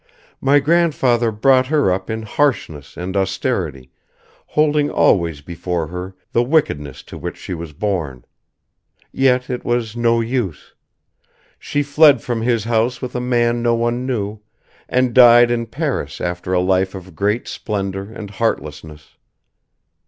My 0.41 0.57
grandfather 0.59 1.31
brought 1.31 1.67
her 1.67 1.91
up 1.91 2.09
in 2.09 2.23
harshness 2.23 2.97
and 2.97 3.15
austerity, 3.15 3.91
holding 4.47 4.89
always 4.89 5.41
before 5.41 5.89
her 5.89 6.15
the 6.31 6.41
wickedness 6.41 7.03
to 7.03 7.19
which 7.19 7.37
she 7.37 7.53
was 7.53 7.71
born. 7.71 8.25
Yet 9.11 9.47
it 9.47 9.63
was 9.63 9.95
no 9.95 10.19
use. 10.19 10.73
She 11.59 11.83
fled 11.83 12.23
from 12.23 12.41
his 12.41 12.63
house 12.63 12.99
with 12.99 13.15
a 13.15 13.21
man 13.21 13.61
no 13.61 13.75
one 13.75 14.07
knew, 14.07 14.39
and 14.89 15.13
died 15.13 15.51
in 15.51 15.67
Paris 15.67 16.19
after 16.19 16.51
a 16.51 16.59
life 16.61 16.95
of 16.95 17.15
great 17.15 17.47
splendor 17.47 18.11
and 18.11 18.31
heartlessness. 18.31 19.17